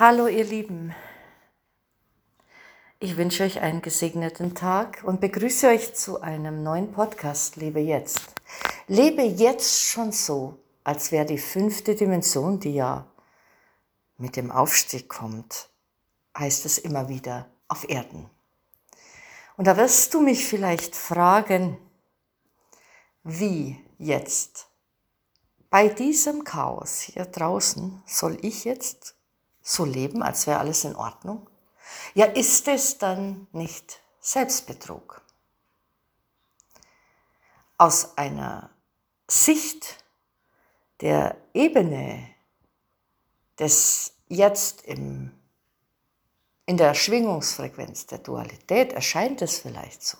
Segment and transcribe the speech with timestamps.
[0.00, 0.94] Hallo ihr Lieben,
[3.00, 8.20] ich wünsche euch einen gesegneten Tag und begrüße euch zu einem neuen Podcast Lebe jetzt.
[8.86, 13.08] Lebe jetzt schon so, als wäre die fünfte Dimension, die ja
[14.18, 15.68] mit dem Aufstieg kommt,
[16.38, 18.30] heißt es immer wieder, auf Erden.
[19.56, 21.76] Und da wirst du mich vielleicht fragen,
[23.24, 24.68] wie jetzt?
[25.70, 29.17] Bei diesem Chaos hier draußen soll ich jetzt
[29.68, 31.48] so leben, als wäre alles in Ordnung?
[32.14, 35.22] Ja, ist es dann nicht Selbstbetrug?
[37.76, 38.70] Aus einer
[39.28, 40.02] Sicht
[41.00, 42.28] der Ebene
[43.58, 45.32] des Jetzt im,
[46.66, 50.18] in der Schwingungsfrequenz der Dualität erscheint es vielleicht so.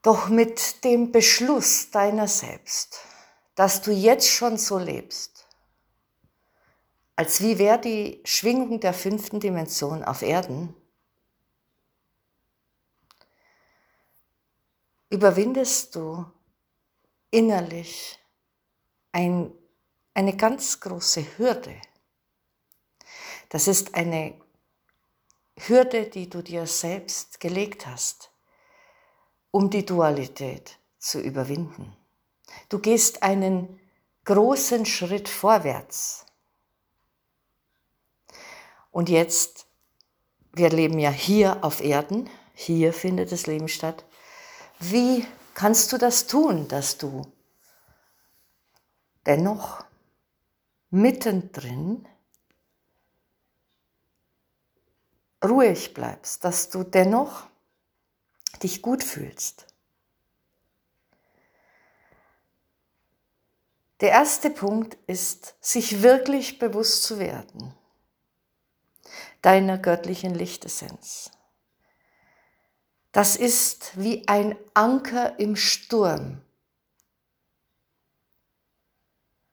[0.00, 3.00] Doch mit dem Beschluss deiner selbst,
[3.54, 5.39] dass du jetzt schon so lebst,
[7.20, 10.74] als wie wäre die Schwingung der fünften Dimension auf Erden,
[15.10, 16.24] überwindest du
[17.30, 18.18] innerlich
[19.12, 19.52] ein,
[20.14, 21.76] eine ganz große Hürde.
[23.50, 24.40] Das ist eine
[25.58, 28.30] Hürde, die du dir selbst gelegt hast,
[29.50, 31.94] um die Dualität zu überwinden.
[32.70, 33.78] Du gehst einen
[34.24, 36.24] großen Schritt vorwärts.
[38.90, 39.66] Und jetzt,
[40.52, 44.04] wir leben ja hier auf Erden, hier findet das Leben statt.
[44.78, 47.30] Wie kannst du das tun, dass du
[49.26, 49.84] dennoch
[50.90, 52.06] mittendrin
[55.44, 57.46] ruhig bleibst, dass du dennoch
[58.62, 59.66] dich gut fühlst?
[64.00, 67.74] Der erste Punkt ist, sich wirklich bewusst zu werden
[69.42, 71.30] deiner göttlichen Lichtessenz.
[73.12, 76.42] Das ist wie ein Anker im Sturm.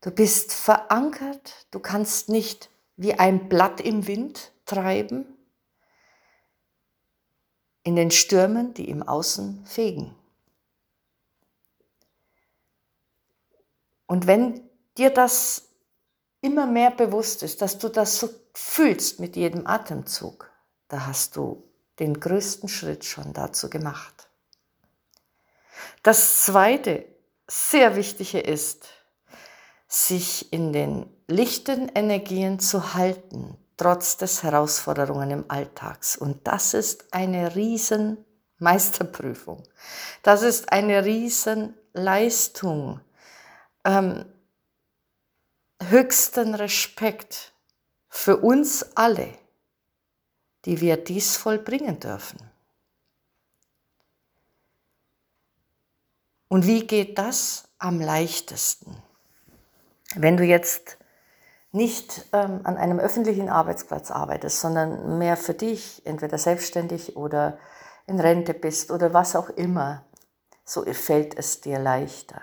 [0.00, 5.24] Du bist verankert, du kannst nicht wie ein Blatt im Wind treiben
[7.82, 10.14] in den Stürmen, die im Außen fegen.
[14.06, 14.68] Und wenn
[14.98, 15.67] dir das
[16.40, 20.50] immer mehr bewusst ist, dass du das so fühlst mit jedem Atemzug,
[20.88, 21.64] da hast du
[21.98, 24.28] den größten Schritt schon dazu gemacht.
[26.02, 27.04] Das zweite
[27.48, 28.88] sehr wichtige ist,
[29.88, 36.16] sich in den lichten Energien zu halten, trotz des Herausforderungen im Alltags.
[36.16, 38.24] Und das ist eine riesen
[38.58, 39.62] Meisterprüfung.
[40.22, 43.00] Das ist eine riesen Leistung.
[43.84, 44.24] Ähm,
[45.82, 47.52] höchsten Respekt
[48.08, 49.28] für uns alle,
[50.64, 52.38] die wir dies vollbringen dürfen.
[56.48, 58.96] Und wie geht das am leichtesten?
[60.14, 60.96] Wenn du jetzt
[61.72, 67.58] nicht ähm, an einem öffentlichen Arbeitsplatz arbeitest, sondern mehr für dich, entweder selbstständig oder
[68.06, 70.04] in Rente bist oder was auch immer,
[70.64, 72.40] so fällt es dir leichter.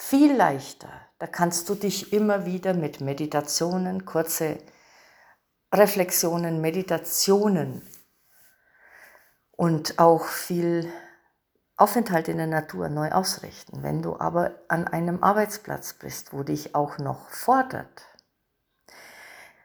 [0.00, 4.58] Viel leichter da kannst du dich immer wieder mit Meditationen, kurze
[5.74, 7.82] Reflexionen, Meditationen
[9.50, 10.90] und auch viel
[11.76, 13.82] Aufenthalt in der Natur neu ausrichten.
[13.82, 18.06] Wenn du aber an einem Arbeitsplatz bist, wo dich auch noch fordert,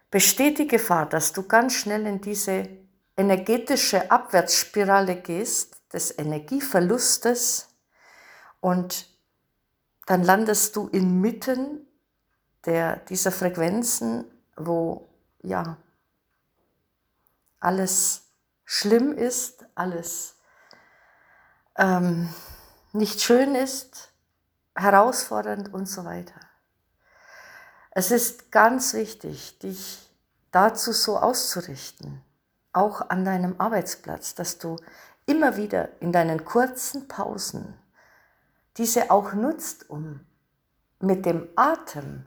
[0.09, 2.67] besteht die Gefahr, dass du ganz schnell in diese
[3.15, 7.69] energetische Abwärtsspirale gehst, des Energieverlustes
[8.59, 9.12] und
[10.05, 11.87] dann landest du inmitten
[12.65, 14.25] der, dieser Frequenzen,
[14.55, 15.09] wo
[15.41, 15.77] ja
[17.59, 18.23] alles
[18.65, 20.35] schlimm ist, alles
[21.77, 22.29] ähm,
[22.91, 24.11] nicht schön ist,
[24.75, 26.39] herausfordernd und so weiter.
[27.91, 30.09] Es ist ganz wichtig, dich
[30.51, 32.21] dazu so auszurichten,
[32.73, 34.77] auch an deinem Arbeitsplatz, dass du
[35.25, 37.75] immer wieder in deinen kurzen Pausen
[38.77, 40.21] diese auch nutzt, um
[40.99, 42.25] mit dem Atem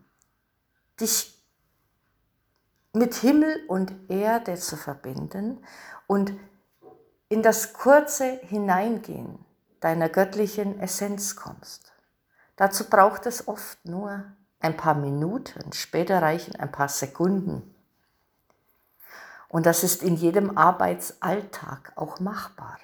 [1.00, 1.37] dich
[2.93, 5.64] mit Himmel und Erde zu verbinden
[6.06, 6.32] und
[7.28, 9.44] in das kurze Hineingehen
[9.81, 11.93] deiner göttlichen Essenz kommst.
[12.56, 14.25] Dazu braucht es oft nur
[14.60, 17.75] ein paar Minuten, später reichen ein paar Sekunden.
[19.48, 22.78] Und das ist in jedem Arbeitsalltag auch machbar.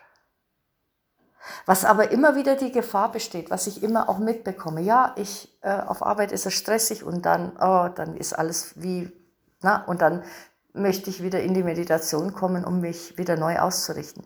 [1.66, 5.72] Was aber immer wieder die Gefahr besteht, was ich immer auch mitbekomme, ja, ich, äh,
[5.72, 9.12] auf Arbeit ist es stressig und dann, oh, dann ist alles wie
[9.60, 10.24] Na, und dann
[10.72, 14.24] möchte ich wieder in die Meditation kommen, um mich wieder neu auszurichten.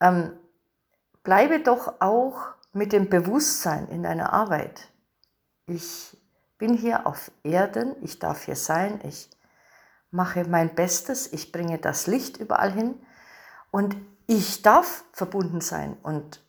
[0.00, 0.32] Ähm,
[1.22, 2.38] bleibe doch auch
[2.72, 4.88] mit dem Bewusstsein in deiner Arbeit.
[5.66, 6.16] Ich
[6.58, 9.30] bin hier auf Erden, ich darf hier sein, ich
[10.10, 12.94] mache mein Bestes, ich bringe das Licht überall hin
[13.70, 13.96] und
[14.28, 16.40] ich darf verbunden sein und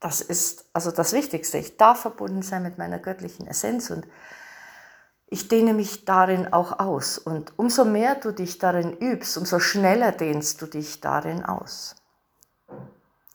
[0.00, 1.56] das ist also das Wichtigste.
[1.56, 4.06] Ich darf verbunden sein mit meiner göttlichen Essenz und
[5.26, 7.16] ich dehne mich darin auch aus.
[7.16, 11.96] Und umso mehr du dich darin übst, umso schneller dehnst du dich darin aus.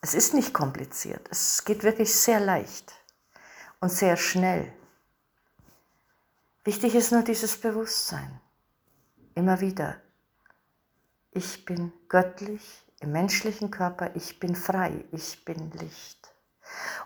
[0.00, 2.92] Es ist nicht kompliziert, es geht wirklich sehr leicht
[3.80, 4.72] und sehr schnell.
[6.62, 8.40] Wichtig ist nur dieses Bewusstsein.
[9.34, 9.96] Immer wieder.
[11.32, 16.34] Ich bin göttlich im menschlichen Körper, ich bin frei, ich bin Licht.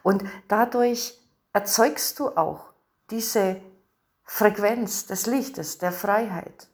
[0.03, 1.19] Und dadurch
[1.53, 2.73] erzeugst du auch
[3.11, 3.61] diese
[4.25, 6.69] Frequenz des Lichtes, der Freiheit,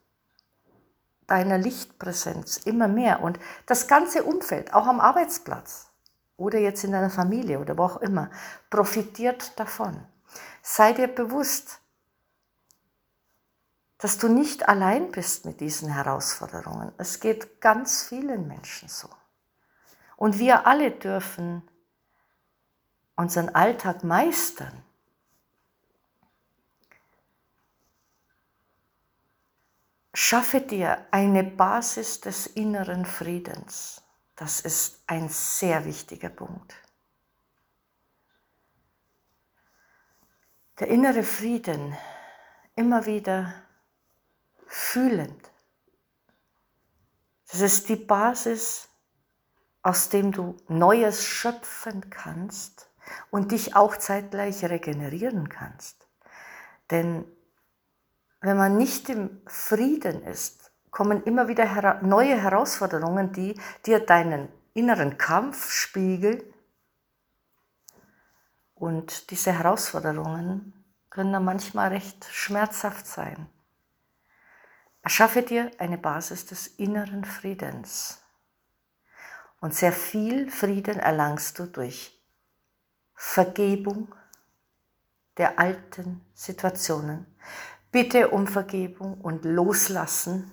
[1.26, 3.22] deiner Lichtpräsenz immer mehr.
[3.22, 5.90] Und das ganze Umfeld, auch am Arbeitsplatz
[6.36, 8.30] oder jetzt in deiner Familie oder wo auch immer,
[8.70, 10.02] profitiert davon.
[10.62, 11.79] Sei dir bewusst,
[14.00, 16.90] dass du nicht allein bist mit diesen Herausforderungen.
[16.96, 19.10] Es geht ganz vielen Menschen so.
[20.16, 21.62] Und wir alle dürfen
[23.14, 24.82] unseren Alltag meistern.
[30.14, 34.02] Schaffe dir eine Basis des inneren Friedens.
[34.34, 36.74] Das ist ein sehr wichtiger Punkt.
[40.78, 41.94] Der innere Frieden,
[42.74, 43.52] immer wieder
[44.70, 45.50] fühlend.
[47.50, 48.88] Das ist die Basis,
[49.82, 52.88] aus dem du Neues schöpfen kannst
[53.30, 56.06] und dich auch zeitgleich regenerieren kannst.
[56.90, 57.24] Denn
[58.40, 65.18] wenn man nicht im Frieden ist, kommen immer wieder neue Herausforderungen, die dir deinen inneren
[65.18, 66.42] Kampf spiegeln.
[68.74, 73.48] Und diese Herausforderungen können dann manchmal recht schmerzhaft sein.
[75.02, 78.22] Erschaffe dir eine Basis des inneren Friedens.
[79.60, 82.18] Und sehr viel Frieden erlangst du durch
[83.14, 84.14] Vergebung
[85.36, 87.26] der alten Situationen.
[87.90, 90.52] Bitte um Vergebung und Loslassen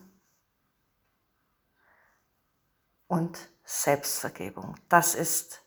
[3.07, 4.75] und Selbstvergebung.
[4.89, 5.61] Das ist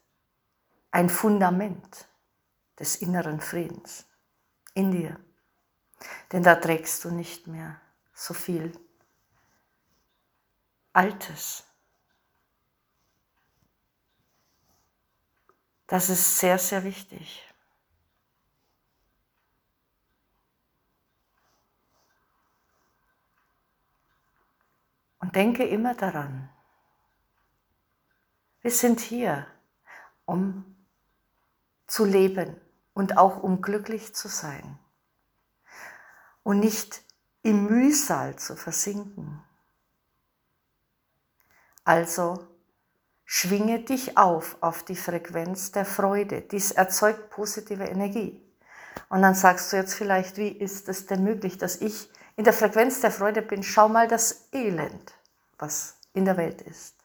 [0.90, 2.08] ein Fundament
[2.78, 4.06] des inneren Friedens
[4.74, 5.18] in dir.
[6.32, 7.80] Denn da trägst du nicht mehr
[8.20, 8.70] so viel
[10.92, 11.64] Altes.
[15.86, 17.42] Das ist sehr, sehr wichtig.
[25.18, 26.50] Und denke immer daran,
[28.60, 29.46] wir sind hier,
[30.26, 30.76] um
[31.86, 32.60] zu leben
[32.92, 34.78] und auch um glücklich zu sein
[36.42, 37.09] und nicht
[37.42, 39.42] im Mühsal zu versinken.
[41.84, 42.50] Also
[43.32, 46.40] Schwinge dich auf auf die Frequenz der Freude.
[46.40, 48.42] Dies erzeugt positive Energie.
[49.08, 52.52] Und dann sagst du jetzt vielleicht, wie ist es denn möglich, dass ich in der
[52.52, 53.62] Frequenz der Freude bin?
[53.62, 55.14] Schau mal das Elend,
[55.60, 56.96] was in der Welt ist.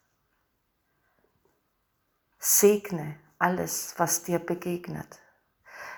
[2.40, 5.20] Segne alles, was dir begegnet.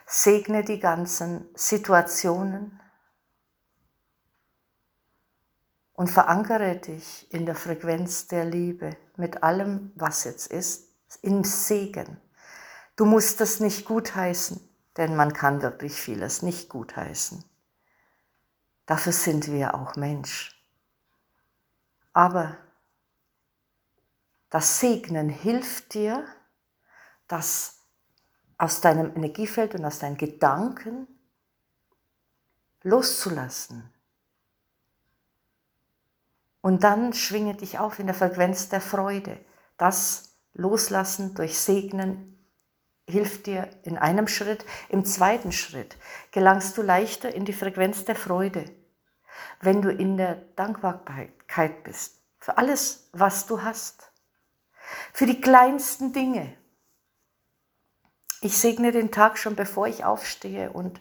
[0.05, 2.81] Segne die ganzen Situationen,
[5.97, 10.89] und verankere dich in der Frequenz der Liebe mit allem, was jetzt ist,
[11.23, 12.21] im Segen.
[12.95, 14.61] Du musst das nicht gutheißen,
[14.95, 17.43] denn man kann wirklich vieles nicht gutheißen.
[18.85, 20.63] Dafür sind wir auch Mensch.
[22.13, 22.55] Aber
[24.51, 26.27] das Segnen hilft dir,
[27.27, 27.79] das
[28.59, 31.07] aus deinem Energiefeld und aus deinen Gedanken
[32.83, 33.91] loszulassen
[36.67, 39.39] und dann schwinge dich auf in der Frequenz der Freude.
[39.77, 42.45] Das Loslassen durch Segnen
[43.07, 44.65] hilft dir in einem Schritt.
[44.89, 45.95] Im zweiten Schritt
[46.31, 48.65] gelangst du leichter in die Frequenz der Freude,
[49.61, 54.11] wenn du in der Dankbarkeit bist für alles, was du hast,
[55.13, 56.53] für die kleinsten Dinge.
[58.41, 60.99] Ich segne den Tag schon bevor ich aufstehe und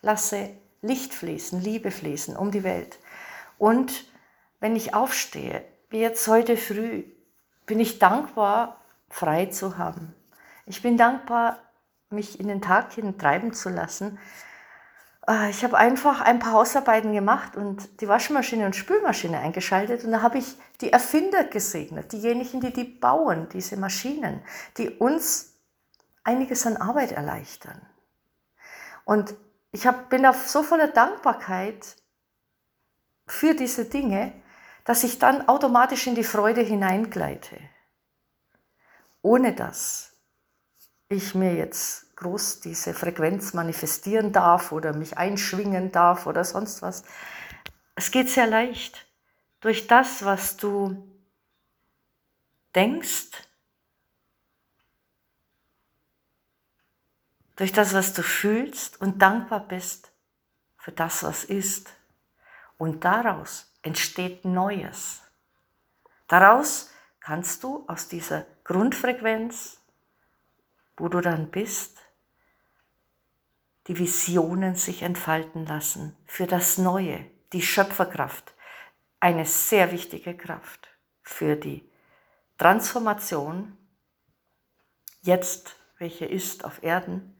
[0.00, 2.98] lasse Licht fließen, Liebe fließen um die Welt.
[3.58, 4.10] Und
[4.62, 7.02] wenn ich aufstehe, wie jetzt heute früh,
[7.66, 10.14] bin ich dankbar, frei zu haben.
[10.66, 11.58] Ich bin dankbar,
[12.10, 14.18] mich in den Tag hin treiben zu lassen
[15.26, 20.12] äh, ich habe einfach ein paar Hausarbeiten gemacht und die Waschmaschine und Spülmaschine eingeschaltet und
[20.12, 24.42] da habe ich die Erfinder gesegnet, diejenigen, die die bauen, diese Maschinen,
[24.78, 25.54] die uns
[26.24, 27.80] einiges an Arbeit erleichtern.
[29.04, 29.34] Und
[29.72, 31.96] ich hab, bin auf so voller Dankbarkeit
[33.26, 34.32] für diese Dinge,
[34.84, 37.58] dass ich dann automatisch in die Freude hineingleite,
[39.22, 40.12] ohne dass
[41.08, 47.04] ich mir jetzt groß diese Frequenz manifestieren darf oder mich einschwingen darf oder sonst was.
[47.94, 49.06] Es geht sehr leicht.
[49.60, 51.08] Durch das, was du
[52.74, 53.30] denkst,
[57.56, 60.12] durch das, was du fühlst und dankbar bist
[60.76, 61.92] für das, was ist.
[62.78, 65.22] Und daraus entsteht Neues.
[66.28, 69.80] Daraus kannst du aus dieser Grundfrequenz,
[70.96, 71.98] wo du dann bist,
[73.88, 78.54] die Visionen sich entfalten lassen für das Neue, die Schöpferkraft,
[79.20, 80.88] eine sehr wichtige Kraft
[81.22, 81.88] für die
[82.58, 83.76] Transformation,
[85.20, 87.36] jetzt, welche ist auf Erden,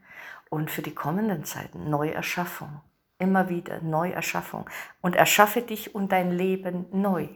[0.49, 2.83] und für die kommenden Zeiten, Neuerschaffung,
[3.23, 4.69] immer wieder Neuerschaffung.
[5.01, 7.29] Und erschaffe dich und dein Leben neu,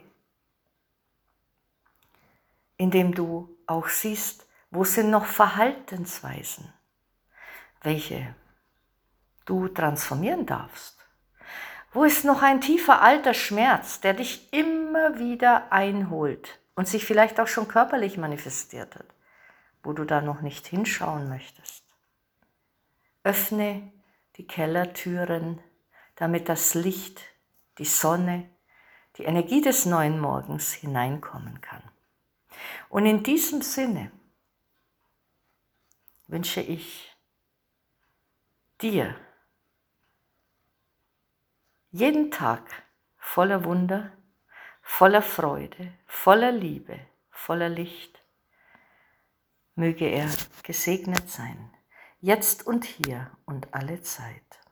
[2.76, 6.72] indem du auch siehst, wo sind noch Verhaltensweisen,
[7.82, 8.34] welche
[9.46, 10.98] du transformieren darfst?
[11.92, 17.40] Wo ist noch ein tiefer alter Schmerz, der dich immer wieder einholt und sich vielleicht
[17.40, 19.06] auch schon körperlich manifestiert hat,
[19.82, 21.84] wo du da noch nicht hinschauen möchtest?
[23.22, 23.92] Öffne
[24.36, 25.60] die Kellertüren,
[26.16, 27.20] damit das Licht,
[27.78, 28.50] die Sonne,
[29.16, 31.82] die Energie des neuen Morgens hineinkommen kann.
[32.88, 34.10] Und in diesem Sinne
[36.26, 37.14] wünsche ich
[38.80, 39.14] dir
[41.90, 42.84] jeden Tag
[43.18, 44.12] voller Wunder,
[44.82, 46.98] voller Freude, voller Liebe,
[47.30, 48.22] voller Licht.
[49.74, 50.30] Möge er
[50.62, 51.70] gesegnet sein,
[52.20, 54.65] jetzt und hier und alle Zeit.